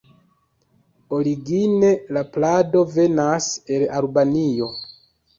[1.17, 4.71] Origine la plado venas el Albanio.